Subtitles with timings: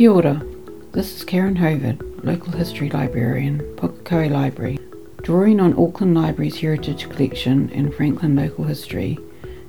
[0.00, 0.42] Kia ora.
[0.92, 4.78] This is Karen Hovard, local history librarian, Pukekohe Library.
[5.20, 9.18] Drawing on Auckland Library's heritage collection and Franklin local history,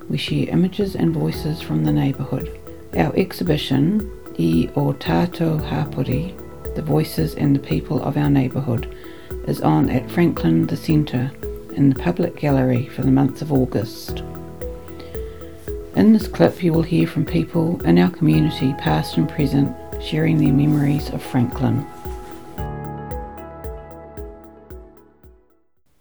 [0.08, 2.50] we share images and voices from the neighbourhood.
[2.96, 4.10] Our exhibition,
[4.40, 6.34] I o Tatau Hapori,
[6.76, 8.96] The Voices and the People of Our Neighbourhood,
[9.50, 11.30] is on at Franklin the Centre
[11.76, 14.24] in the public gallery for the month of August.
[15.98, 20.38] In this clip, you will hear from people in our community, past and present, sharing
[20.38, 21.86] their memories of Franklin.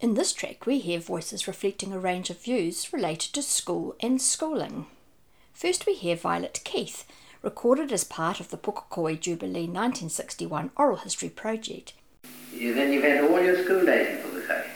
[0.01, 4.21] In this track, we hear voices reflecting a range of views related to school and
[4.21, 4.87] schooling.
[5.53, 7.05] First, we hear Violet Keith,
[7.43, 11.93] recorded as part of the Pukekohe Jubilee 1961 Oral History Project.
[12.53, 14.67] You, then you've had all your school days in Pukekohe?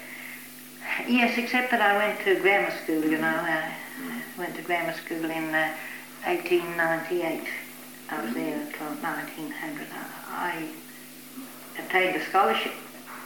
[1.09, 3.27] Yes, except that I went to grammar school, you know.
[3.27, 3.75] I
[4.39, 5.75] went to grammar school in uh,
[6.25, 7.49] 1898.
[8.11, 9.87] I was there until 1900.
[9.93, 10.69] I,
[11.79, 12.73] I obtained a scholarship.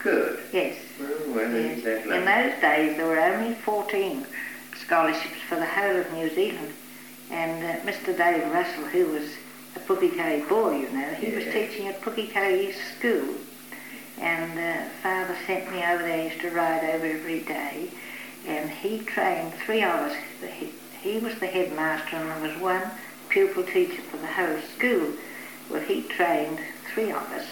[0.03, 0.39] Good.
[0.53, 0.77] Yes.
[1.01, 1.84] Well, well, yes.
[1.84, 4.27] In those days, there were only 14
[4.77, 6.73] scholarships for the whole of New Zealand.
[7.31, 8.17] And uh, Mr.
[8.17, 9.29] David Russell, who was
[9.77, 13.34] a Pukekohe boy, you know, he was teaching at Pukekohe School.
[14.21, 17.91] And uh, father sent me over there, I used to ride over every day.
[18.47, 20.17] And he trained three of us.
[20.55, 20.71] He,
[21.03, 22.91] he was the headmaster and there was one
[23.29, 25.12] pupil teacher for the whole school.
[25.71, 26.61] Well, he trained
[26.93, 27.47] three of us.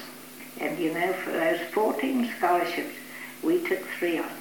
[0.58, 2.94] And you know, for those 14 scholarships,
[3.42, 4.36] we took three of them.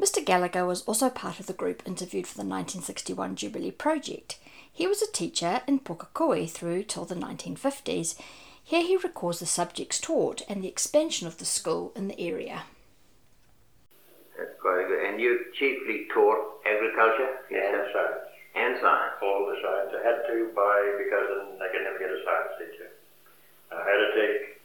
[0.00, 0.24] Mr.
[0.24, 4.38] Gallagher was also part of the group interviewed for the 1961 Jubilee project.
[4.72, 8.16] He was a teacher in Pukekohe through till the 1950s.
[8.62, 12.62] Here he records the subjects taught and the expansion of the school in the area.
[14.36, 15.04] That's quite good.
[15.04, 17.38] And you chiefly taught agriculture?
[17.50, 18.27] And science.
[18.58, 19.22] And science.
[19.22, 19.94] All the science.
[19.94, 21.30] I had to by because
[21.62, 22.90] I could never get a science teacher.
[23.70, 24.58] I had to take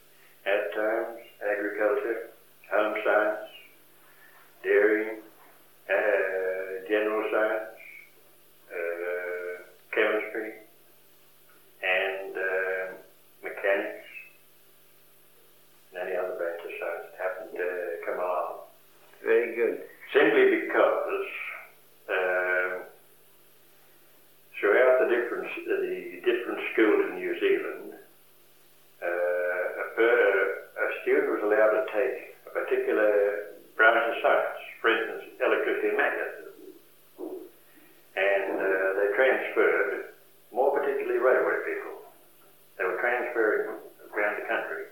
[0.50, 2.30] at times agriculture,
[2.74, 3.48] home science,
[4.64, 5.22] dairy,
[5.88, 7.78] uh, general science,
[8.72, 9.62] uh,
[9.94, 10.52] chemistry,
[11.84, 12.84] and uh,
[13.44, 14.08] mechanics,
[15.92, 17.68] and any other branch of science that happened to
[18.06, 18.66] come along.
[19.22, 19.86] Very good.
[20.12, 21.26] Simply because
[22.10, 22.84] um,
[24.60, 25.08] throughout the
[25.66, 27.94] the different schools in New Zealand,
[29.02, 35.34] uh, a, a student was allowed to take a particular branch of science, for instance,
[35.42, 36.54] electricity and magnetism,
[38.16, 40.14] and uh, they transferred,
[40.52, 42.04] more particularly railway people.
[42.78, 43.78] They were transferring
[44.14, 44.86] around the country.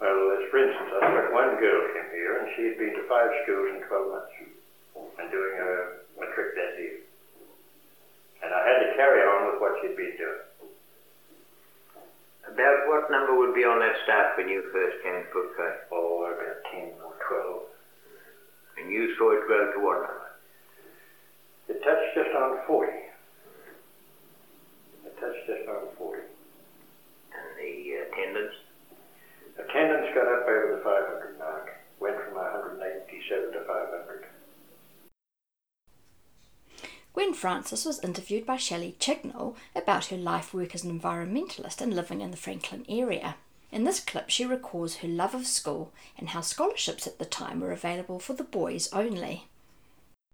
[0.00, 3.04] Well, as for instance, I took one girl came here and she had been to
[3.04, 4.32] five schools in 12 months
[5.20, 5.70] and doing a
[6.16, 7.04] matric that year.
[8.40, 10.44] And I had to carry on with what she'd been doing.
[12.48, 15.92] About what number would be on that staff when you first came to Pukekohe?
[15.92, 17.14] Oh, about 10 or
[18.80, 18.80] 12.
[18.80, 20.32] And you saw it grow to what number?
[21.68, 22.90] It touched just on 40.
[25.04, 26.22] It touched just on 40.
[27.36, 28.56] And the uh, attendance?
[29.58, 31.68] Attendance got up over the 500 mark.
[32.00, 34.24] Went from 187 to 500.
[37.12, 41.92] Gwen Francis was interviewed by Shelley Chignall about her life work as an environmentalist and
[41.92, 43.36] living in the Franklin area.
[43.72, 47.60] In this clip, she recalls her love of school and how scholarships at the time
[47.60, 49.48] were available for the boys only.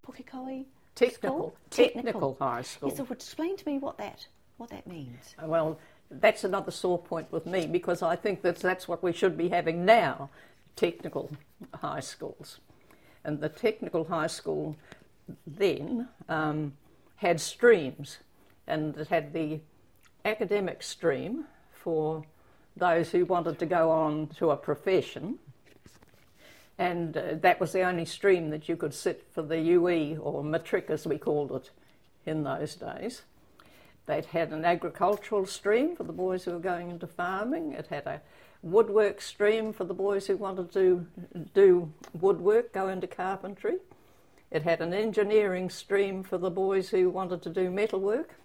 [0.05, 0.65] Pukekohe
[0.95, 1.57] Technical, school?
[1.69, 2.89] technical high school.
[2.89, 4.25] Yes, so explain to me what that
[4.57, 5.35] what that means.
[5.43, 5.77] Well,
[6.09, 9.49] that's another sore point with me because I think that that's what we should be
[9.49, 10.31] having now
[10.75, 11.29] technical
[11.75, 12.59] high schools.
[13.23, 14.75] And the technical high school
[15.45, 16.73] then um,
[17.17, 18.17] had streams,
[18.65, 19.59] and it had the
[20.25, 22.23] academic stream for
[22.79, 25.39] those who wanted to go on to a profession.
[26.77, 30.43] And uh, that was the only stream that you could sit for the UE or
[30.43, 31.71] matric as we called it
[32.25, 33.23] in those days.
[34.05, 37.73] They'd had an agricultural stream for the boys who were going into farming.
[37.73, 38.21] It had a
[38.61, 41.05] woodwork stream for the boys who wanted to
[41.53, 43.77] do woodwork, go into carpentry.
[44.49, 48.35] It had an engineering stream for the boys who wanted to do metalwork.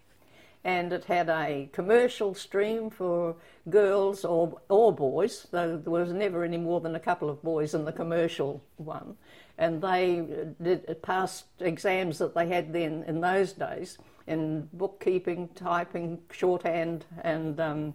[0.65, 3.35] And it had a commercial stream for
[3.69, 7.75] girls or, or boys, though there was never any more than a couple of boys
[7.75, 9.17] in the commercial one.
[9.59, 10.25] And they
[10.63, 17.61] did passed exams that they had then in those days in bookkeeping, typing, shorthand, and
[17.61, 17.95] um,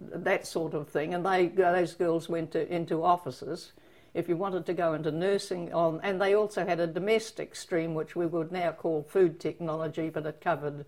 [0.00, 1.14] that sort of thing.
[1.14, 3.72] And they those girls went to, into offices.
[4.14, 7.94] If you wanted to go into nursing, on, and they also had a domestic stream,
[7.94, 10.86] which we would now call food technology, but it covered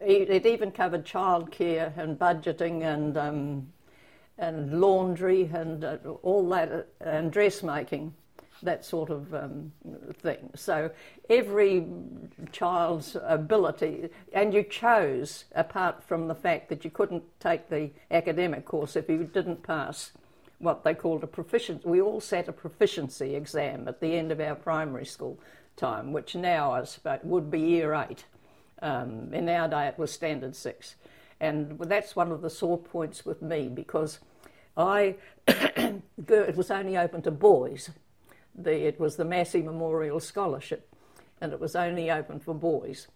[0.00, 3.66] it even covered childcare and budgeting and um,
[4.38, 8.12] and laundry and uh, all that uh, and dressmaking,
[8.62, 9.72] that sort of um,
[10.20, 10.50] thing.
[10.54, 10.90] So
[11.30, 11.86] every
[12.52, 18.64] child's ability, and you chose apart from the fact that you couldn't take the academic
[18.64, 20.12] course if you didn't pass
[20.58, 21.86] what they called a proficiency.
[21.86, 25.38] We all sat a proficiency exam at the end of our primary school
[25.76, 28.24] time, which now I suppose would be year eight.
[28.82, 30.96] Um, in our day, it was standard six.
[31.40, 34.20] And that's one of the sore points with me because
[34.76, 37.90] I, it was only open to boys.
[38.54, 40.88] The, it was the Massey Memorial Scholarship,
[41.40, 43.06] and it was only open for boys.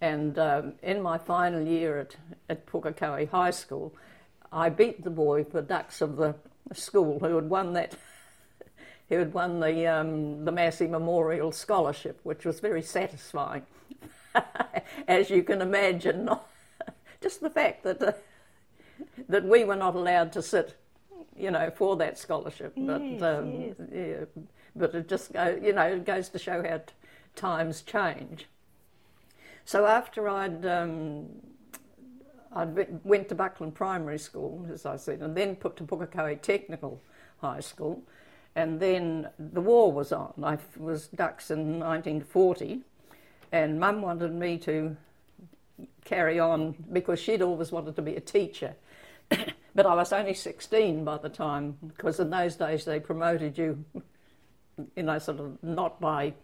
[0.00, 2.16] And um, in my final year at,
[2.48, 3.94] at Pukekohe High School,
[4.52, 6.34] I beat the boy, the dux of the
[6.72, 7.96] school, who had won that,
[9.08, 13.62] who had won the um, the Massey Memorial Scholarship, which was very satisfying,
[15.08, 16.28] as you can imagine.
[17.20, 18.12] Just the fact that uh,
[19.28, 20.76] that we were not allowed to sit,
[21.36, 23.74] you know, for that scholarship, but Yes, um, yes.
[23.92, 24.42] yeah,
[24.74, 26.94] but it just go, you know, it goes to show how t-
[27.36, 28.46] times change.
[29.66, 31.26] So after I'd um,
[32.52, 32.64] I
[33.04, 37.00] went to Buckland Primary School, as I said, and then put to Pukekohe Technical
[37.40, 38.02] High School.
[38.56, 40.32] And then the war was on.
[40.42, 42.80] I was Dux in 1940,
[43.52, 44.96] and Mum wanted me to
[46.04, 48.74] carry on because she'd always wanted to be a teacher.
[49.74, 53.84] but I was only 16 by the time, because in those days they promoted you,
[54.96, 56.34] you know, sort of not by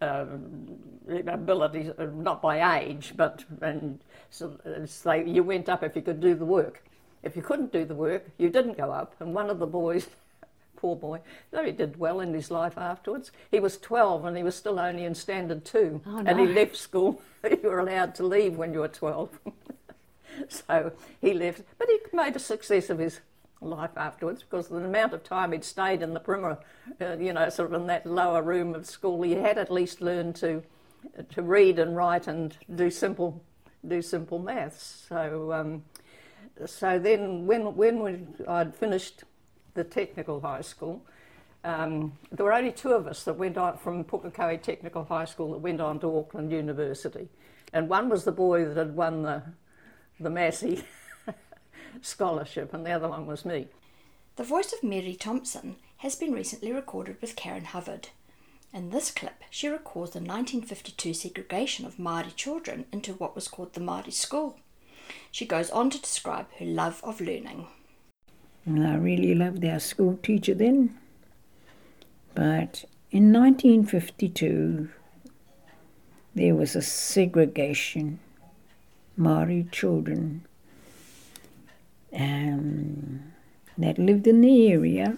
[0.00, 0.78] um,
[1.26, 3.98] ability, uh, not by age, but and
[4.30, 4.58] so
[5.04, 6.82] like you went up if you could do the work.
[7.22, 9.14] If you couldn't do the work, you didn't go up.
[9.20, 10.06] And one of the boys,
[10.76, 11.20] poor boy,
[11.50, 14.78] though he did well in his life afterwards, he was 12 and he was still
[14.78, 16.00] only in standard two.
[16.06, 17.20] Oh, And he left school.
[17.50, 19.38] you were allowed to leave when you were 12.
[20.48, 21.62] so he left.
[21.78, 23.20] But he made a success of his
[23.60, 26.58] life afterwards because the amount of time he'd stayed in the primer,
[27.00, 30.00] uh, you know, sort of in that lower room of school, he had at least
[30.00, 30.62] learned to
[31.30, 33.42] to read and write and do simple
[33.86, 35.06] do simple maths.
[35.08, 35.84] So um,
[36.64, 38.18] so then when when we,
[38.48, 39.24] I'd finished
[39.76, 41.02] the technical high school.
[41.62, 45.52] Um, there were only two of us that went on from Pukekohe Technical High School
[45.52, 47.28] that went on to Auckland University,
[47.72, 49.42] and one was the boy that had won the
[50.18, 50.82] the Massey
[52.00, 53.68] scholarship, and the other one was me.
[54.36, 58.08] The voice of Mere Thompson has been recently recorded with Karen Hubbard.
[58.72, 63.72] In this clip, she recalls the 1952 segregation of Māori children into what was called
[63.72, 64.58] the Māori school.
[65.30, 67.68] She goes on to describe her love of learning.
[68.66, 70.98] And I really loved our school teacher then.
[72.34, 74.90] But in 1952,
[76.34, 78.18] there was a segregation.
[79.16, 80.44] Maori children
[82.12, 83.32] um,
[83.78, 85.16] that lived in the area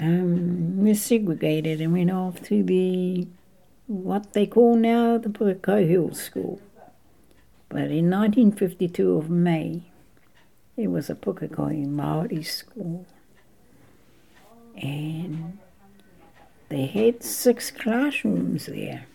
[0.00, 3.26] um, were segregated and went off to the
[3.86, 6.60] what they call now the Pukekohe Hill School.
[7.68, 9.82] But in 1952 of May,
[10.76, 13.06] it was a Pukekohe Maori school.
[14.76, 15.58] And
[16.68, 19.06] they had six classrooms there.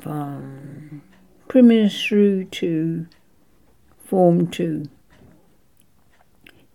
[0.00, 1.02] From
[1.48, 3.06] primary through to
[4.04, 4.88] Form 2.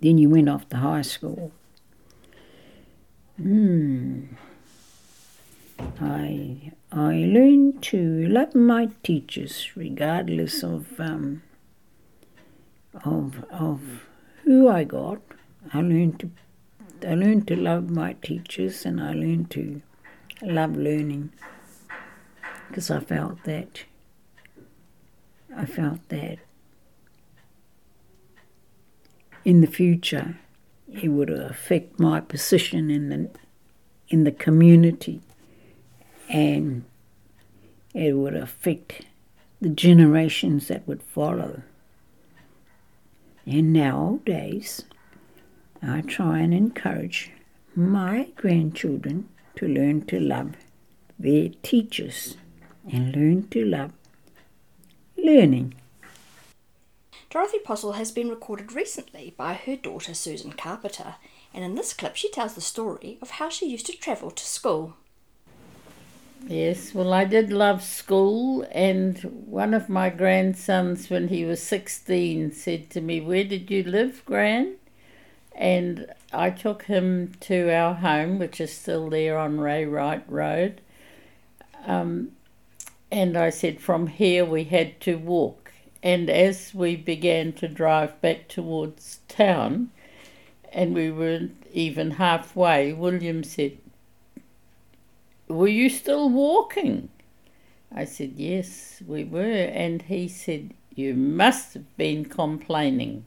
[0.01, 1.51] Then you went off to high school.
[3.37, 4.25] Hmm.
[5.99, 11.41] I I learned to love my teachers regardless of um,
[13.03, 13.81] of of
[14.43, 15.21] who I got.
[15.73, 16.29] I learned to
[17.07, 19.81] I learned to love my teachers and I learned to
[20.41, 21.31] love learning
[22.67, 23.83] because I felt that
[25.55, 26.39] I felt that
[29.43, 30.37] in the future
[30.91, 33.29] it would affect my position in the
[34.09, 35.21] in the community
[36.29, 36.85] and
[37.93, 39.05] it would affect
[39.61, 41.63] the generations that would follow.
[43.45, 44.85] And nowadays,
[45.81, 47.31] I try and encourage
[47.75, 50.55] my grandchildren to learn to love
[51.19, 52.37] their teachers
[52.91, 53.91] and learn to love
[55.17, 55.75] learning.
[57.29, 61.15] Dorothy Postle has been recorded recently by her daughter Susan Carpenter,
[61.53, 64.45] and in this clip she tells the story of how she used to travel to
[64.45, 64.95] school.
[66.43, 72.51] Yes, well, I did love school, and one of my grandsons, when he was 16,
[72.51, 74.75] said to me, Where did you live, Gran?
[75.55, 80.81] And I took him to our home, which is still there on Ray Wright Road.
[81.85, 82.31] Um,
[83.11, 85.71] And I said, from here we had to walk.
[86.03, 89.91] And as we began to drive back towards town,
[90.73, 93.77] and we weren't even halfway, William said,
[95.47, 97.09] Were you still walking?
[97.93, 99.41] I said, Yes, we were.
[99.41, 103.25] And he said, You must have been complaining.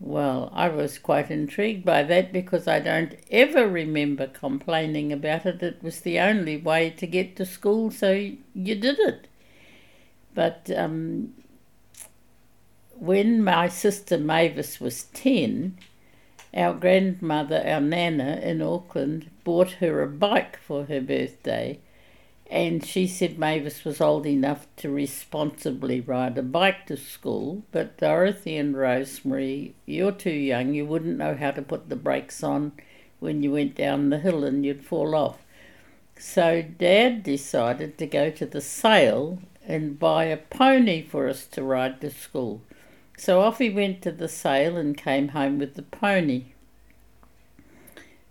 [0.00, 5.62] Well, I was quite intrigued by that because I don't ever remember complaining about it.
[5.62, 9.28] It was the only way to get to school, so you did it.
[10.34, 11.32] But um,
[12.90, 15.78] when my sister Mavis was 10,
[16.54, 21.78] our grandmother, our Nana in Auckland, bought her a bike for her birthday
[22.50, 27.96] and she said Mavis was old enough to responsibly ride a bike to school, but
[27.96, 32.72] Dorothy and Rosemary, you're too young, you wouldn't know how to put the brakes on
[33.18, 35.38] when you went down the hill and you'd fall off.
[36.18, 41.62] So Dad decided to go to the sale and buy a pony for us to
[41.62, 42.60] ride to school.
[43.16, 46.46] So off he went to the sale and came home with the pony.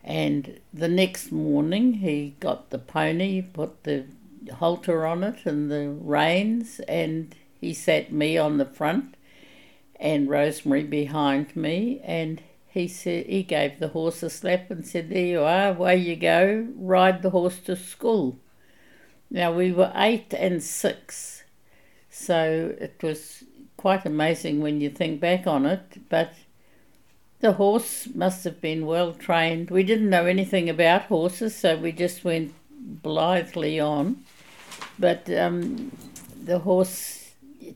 [0.03, 4.05] And the next morning, he got the pony, put the
[4.55, 9.15] halter on it and the reins, and he sat me on the front
[9.95, 12.01] and Rosemary behind me.
[12.03, 15.95] And he said he gave the horse a slap and said, "There you are, away
[15.95, 18.37] you go, ride the horse to school."
[19.29, 21.43] Now we were eight and six,
[22.09, 23.45] so it was
[23.83, 26.33] quite amazing when you think back on it, but
[27.41, 29.69] the horse must have been well trained.
[29.69, 34.23] We didn't know anything about horses, so we just went blithely on.
[34.97, 35.91] But um,
[36.41, 37.31] the horse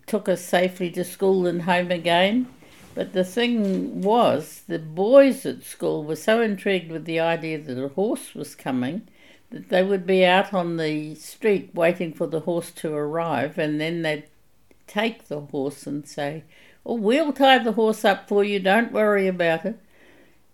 [0.05, 2.47] took us safely to school and home again.
[2.95, 7.83] But the thing was, the boys at school were so intrigued with the idea that
[7.83, 9.09] a horse was coming
[9.49, 13.81] that they would be out on the street waiting for the horse to arrive, and
[13.81, 14.23] then they'd
[14.87, 16.43] take the horse and say,
[16.85, 19.79] Oh, we'll tie the horse up for you, don't worry about it.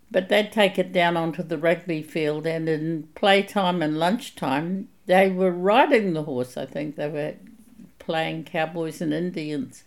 [0.09, 5.29] But they'd take it down onto the rugby field, and in playtime and lunchtime, they
[5.29, 6.57] were riding the horse.
[6.57, 7.35] I think they were
[7.99, 9.83] playing cowboys and Indians.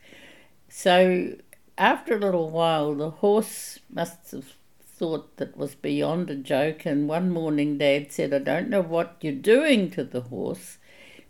[0.68, 1.36] So
[1.78, 6.86] after a little while, the horse must have thought that was beyond a joke.
[6.86, 10.78] And one morning, Dad said, I don't know what you're doing to the horse,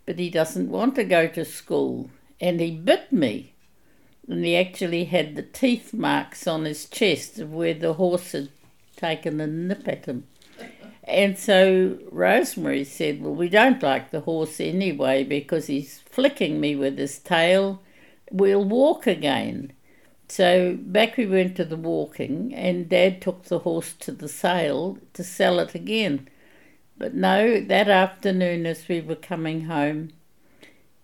[0.05, 2.09] but he doesn't want to go to school.
[2.39, 3.53] And he bit me
[4.27, 8.49] and he actually had the teeth marks on his chest of where the horse had
[8.95, 10.27] taken a nip at him.
[11.05, 16.75] And so Rosemary said, Well, we don't like the horse anyway because he's flicking me
[16.75, 17.81] with his tail.
[18.29, 19.71] We'll walk again.
[20.27, 24.97] So back we went to the walking, and Dad took the horse to the sale
[25.13, 26.27] to sell it again.
[26.97, 30.11] But no, that afternoon as we were coming home,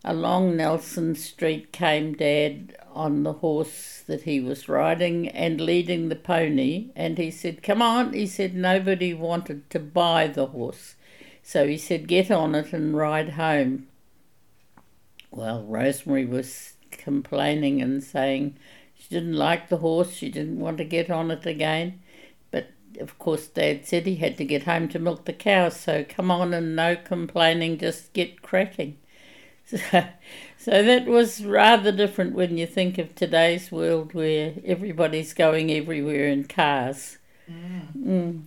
[0.03, 6.15] along Nelson Street came Dad on the horse that he was riding and leading the
[6.15, 6.91] pony.
[6.95, 8.13] And he said, Come on.
[8.13, 10.95] He said, Nobody wanted to buy the horse.
[11.41, 13.88] So he said, Get on it and ride home.
[15.31, 18.55] Well, Rosemary was complaining and saying
[18.93, 22.00] she didn't like the horse, she didn't want to get on it again.
[22.51, 22.67] But
[23.00, 26.29] of course, Dad said he had to get home to milk the cows, so come
[26.29, 28.98] on and no complaining, just get cracking.
[29.65, 29.77] So,
[30.58, 36.27] so that was rather different when you think of today's world where everybody's going everywhere
[36.27, 37.17] in cars.
[37.50, 37.88] Mm.
[37.96, 38.43] Mm.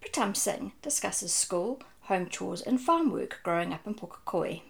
[0.00, 4.62] Pritam Singh discusses school, home chores, and farm work growing up in Pukekohe.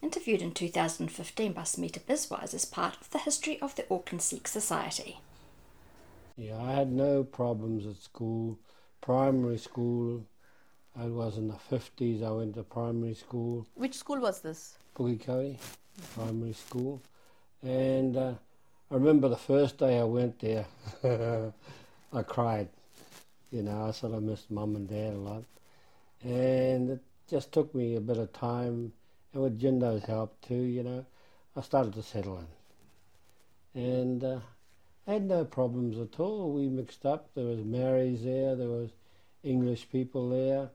[0.00, 4.46] Interviewed in 2015 by Smita Biswas as part of the history of the Auckland Sikh
[4.46, 5.18] Society.
[6.36, 8.58] Yeah, I had no problems at school,
[9.00, 10.24] primary school,
[11.00, 12.24] I was in the 50s.
[12.24, 13.64] I went to primary school.
[13.76, 14.78] Which school was this?
[14.96, 15.56] Pukekohe
[16.14, 17.00] Primary School.
[17.62, 18.32] And uh,
[18.90, 20.66] I remember the first day I went there,
[22.12, 22.68] I cried.
[23.52, 25.44] You know, I sort of missed mum and dad a lot.
[26.24, 27.00] And it
[27.30, 28.92] just took me a bit of time.
[29.32, 31.06] And with Jindo's help too, you know,
[31.54, 32.44] I started to settle
[33.74, 33.80] in.
[33.80, 34.40] And uh,
[35.06, 36.52] I had no problems at all.
[36.52, 37.30] We mixed up.
[37.36, 38.56] There was Maoris there.
[38.56, 38.90] There was
[39.44, 40.70] English people there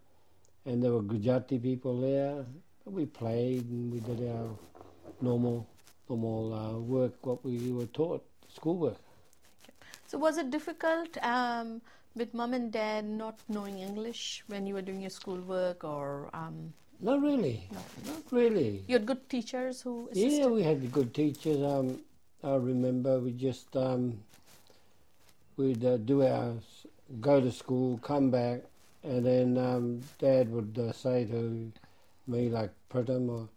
[0.66, 2.46] and there were Gujarati people there.
[2.86, 4.50] We played and we did our
[5.22, 5.68] normal
[6.10, 8.98] normal uh, work, what we were taught, schoolwork.
[10.08, 11.82] So was it difficult um,
[12.16, 16.30] with mum and dad not knowing English when you were doing your schoolwork or?
[16.34, 17.68] Um, not really.
[17.72, 17.80] No.
[18.14, 18.84] Not really.
[18.88, 20.40] You had good teachers who assisted?
[20.40, 21.62] Yeah, we had good teachers.
[21.62, 22.02] Um,
[22.44, 24.20] I remember we just um,
[25.58, 26.54] we'd uh, do our
[27.20, 28.62] go to school, come back,
[29.04, 31.72] and then um, Dad would uh, say to
[32.28, 33.50] me like Pritam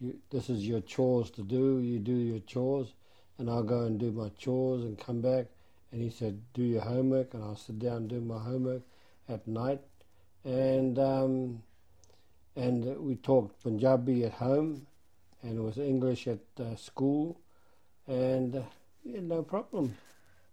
[0.00, 1.80] you, this is your chores to do.
[1.80, 2.92] You do your chores,
[3.38, 5.46] and I'll go and do my chores and come back.
[5.92, 8.82] And he said, do your homework, and I'll sit down and do my homework
[9.28, 9.80] at night.
[10.44, 11.62] And um,
[12.54, 14.86] and we talked Punjabi at home,
[15.42, 17.40] and it was English at uh, school,
[18.06, 18.62] and uh,
[19.04, 19.96] no problem.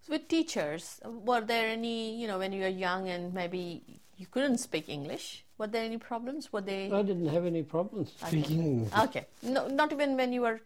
[0.02, 4.28] So with teachers, were there any, you know, when you were young and maybe you
[4.28, 6.52] couldn't speak English, were there any problems?
[6.52, 6.92] Were they?
[6.92, 8.64] I didn't have any problems speaking okay.
[8.64, 8.94] English.
[9.06, 10.62] Okay, no, not even when you were,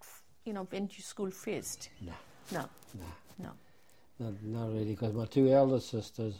[0.46, 1.89] you know, went to school first.
[2.01, 2.13] No.
[2.51, 2.66] No.
[2.94, 3.06] No.
[3.39, 3.51] No.
[4.20, 6.36] Not, not really, because my two elder sisters,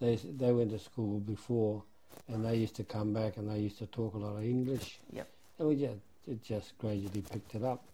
[0.00, 1.82] they they went to school before,
[2.28, 4.98] and they used to come back and they used to talk a lot of English.
[5.12, 5.28] Yep.
[5.58, 7.84] And we just it just gradually picked it up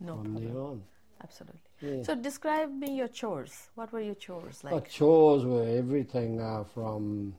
[0.00, 0.82] No from there on.
[1.22, 1.60] Absolutely.
[1.80, 2.02] Yeah.
[2.02, 3.68] So describe me your chores.
[3.74, 4.72] What were your chores like?
[4.72, 7.34] Our chores were everything uh, from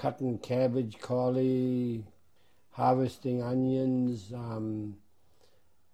[0.00, 2.02] cutting cabbage, collie,
[2.70, 4.96] harvesting onions, um,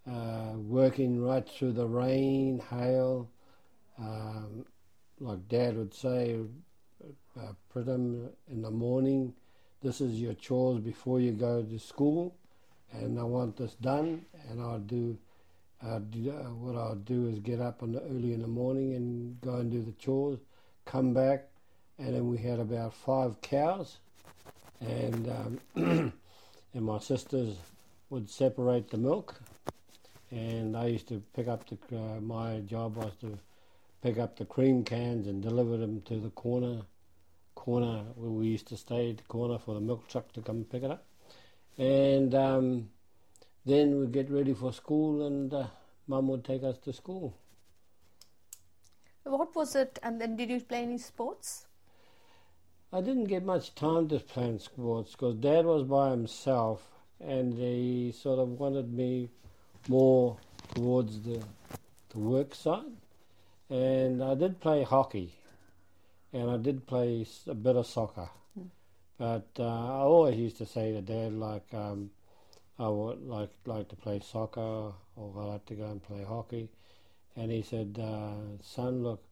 [0.08, 3.28] uh, working right through the rain, hail.
[3.98, 4.64] Um,
[5.18, 6.36] like Dad would say,
[7.36, 9.34] uh, Pritam, in the morning,
[9.82, 12.36] this is your chores before you go to school,
[12.92, 15.18] and I want this done, and I'll do
[15.82, 19.56] uh, what I'll do is get up in the, early in the morning and go
[19.56, 20.38] and do the chores,
[20.84, 21.48] come back,
[21.98, 23.98] and then we had about five cows,
[24.80, 25.60] and um,
[26.74, 27.56] and my sisters
[28.10, 29.40] would separate the milk,
[30.30, 31.96] and I used to pick up the.
[31.96, 33.38] Uh, my job was to
[34.02, 36.82] pick up the cream cans and deliver them to the corner,
[37.54, 40.56] corner where we used to stay, at the corner for the milk truck to come
[40.56, 41.04] and pick it up,
[41.78, 42.34] and.
[42.34, 42.88] Um,
[43.66, 45.66] then we'd get ready for school and uh,
[46.06, 47.36] mum would take us to school.
[49.24, 49.98] What was it?
[50.04, 51.65] And then did you play any sports?
[52.92, 56.88] I didn't get much time to play sports because dad was by himself
[57.20, 59.28] and he sort of wanted me
[59.88, 60.36] more
[60.74, 61.42] towards the,
[62.10, 62.84] the work side.
[63.68, 65.34] And I did play hockey
[66.32, 68.28] and I did play a bit of soccer.
[68.58, 68.68] Mm.
[69.18, 72.10] But uh, I always used to say to dad, like, um,
[72.78, 76.68] I would like like to play soccer or I like to go and play hockey.
[77.34, 79.22] And he said, uh, son, look,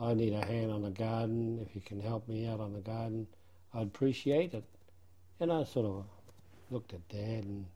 [0.00, 1.64] I need a hand on the garden.
[1.66, 3.26] If you can help me out on the garden,
[3.74, 4.64] I'd appreciate it.
[5.40, 6.04] And I sort of
[6.70, 7.66] looked at dad and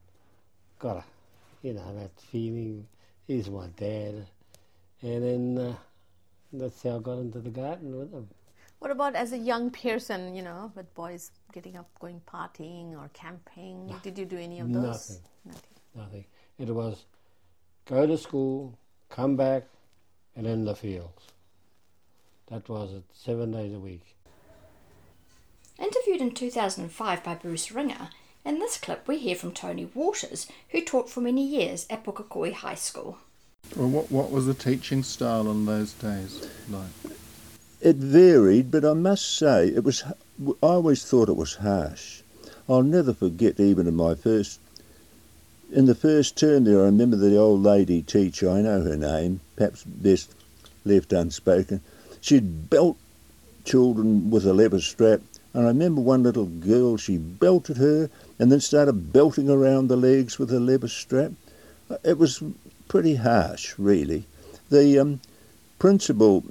[0.79, 1.05] got a,
[1.63, 2.87] you know, that feeling.
[3.27, 4.27] He's my dad.
[5.03, 5.77] And then uh,
[6.53, 8.29] that's how I got into the garden with him.
[8.79, 13.11] What about as a young person, you know, with boys getting up, going partying or
[13.13, 13.95] camping?
[14.03, 15.21] Did you do any of those?
[15.45, 15.63] Nothing.
[15.95, 16.25] Nothing.
[16.59, 17.05] It was
[17.87, 18.79] go to school,
[19.11, 19.65] come back,
[20.37, 21.34] and in the fields.
[22.49, 24.15] That was it, seven days a week.
[25.79, 28.11] Interviewed in 2005 by Bruce Ringer,
[28.45, 32.53] in this clip we hear from Tony Waters, who taught for many years at Pukekohe
[32.53, 33.19] High School.
[33.75, 37.15] Well, what, what was the teaching style on those days like?
[37.81, 40.05] It varied, but I must say it was.
[40.05, 42.21] I always thought it was harsh.
[42.69, 44.61] I'll never forget, even in my first,
[45.73, 48.51] in the first term there, I remember the old lady teacher.
[48.51, 50.35] I know her name, perhaps best
[50.85, 51.81] left unspoken.
[52.25, 52.97] She'd belt
[53.67, 55.21] children with a leather strap,
[55.53, 56.97] and I remember one little girl.
[56.97, 58.09] She belted her,
[58.39, 61.33] and then started belting around the legs with a leather strap.
[62.03, 62.43] It was
[62.89, 64.25] pretty harsh, really.
[64.71, 65.21] The um,
[65.79, 66.45] principal,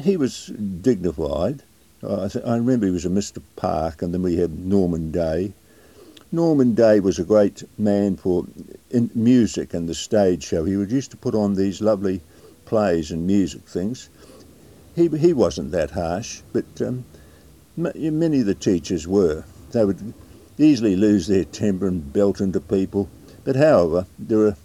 [0.00, 1.62] he was dignified.
[2.02, 3.40] I, th- I remember he was a Mr.
[3.54, 5.52] Park, and then we had Norman Day.
[6.32, 8.46] Norman Day was a great man for
[9.14, 10.64] music and the stage show.
[10.64, 12.20] He would used to put on these lovely
[12.64, 14.08] plays and music things.
[15.00, 17.06] He he wasn't that harsh, but um,
[17.78, 19.44] m- many of the teachers were.
[19.70, 20.12] They would
[20.58, 23.08] easily lose their temper and belt into people.
[23.42, 24.56] But however, there were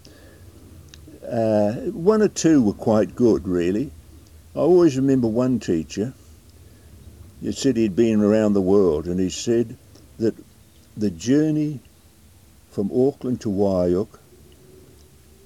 [1.25, 3.91] uh, one or two were quite good, really.
[4.53, 6.13] I always remember one teacher.
[7.41, 9.77] He said he'd been around the world, and he said
[10.17, 10.35] that
[10.97, 11.79] the journey
[12.71, 14.19] from Auckland to Waiuku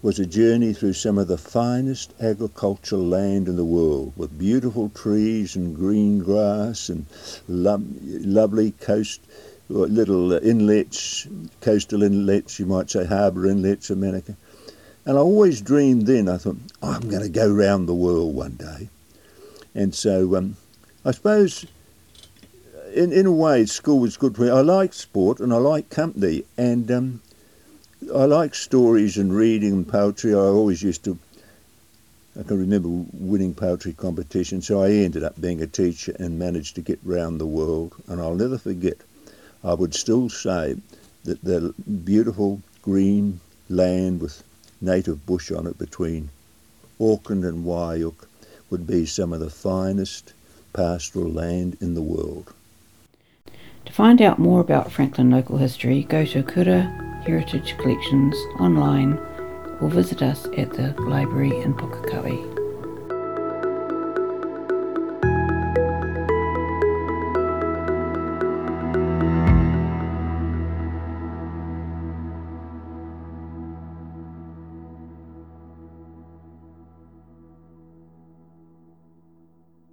[0.01, 4.89] was a journey through some of the finest agricultural land in the world, with beautiful
[4.89, 7.05] trees and green grass and
[7.47, 9.21] lo- lovely coast,
[9.67, 11.27] little inlets,
[11.61, 14.35] coastal inlets, you might say harbour inlets in Manukau.
[15.05, 18.35] And I always dreamed then, I thought, oh, I'm going to go round the world
[18.35, 18.89] one day.
[19.75, 20.55] And so um,
[21.03, 21.65] I suppose
[22.93, 24.49] in, in a way school was good for me.
[24.49, 27.21] I like sport and I like company and um,
[28.01, 30.33] I like stories and reading and poetry.
[30.33, 31.19] I always used to,
[32.39, 36.75] I can remember winning poetry competitions, so I ended up being a teacher and managed
[36.75, 37.93] to get round the world.
[38.07, 38.97] And I'll never forget,
[39.63, 40.77] I would still say
[41.25, 44.43] that the beautiful green land with
[44.81, 46.29] native bush on it between
[47.01, 48.25] Auckland and Waiuku
[48.69, 50.33] would be some of the finest
[50.73, 52.53] pastoral land in the world.
[53.85, 59.17] To find out more about Franklin local history, go to Kura Heritage Collections online
[59.79, 62.48] or visit us at the library in Pukekohe.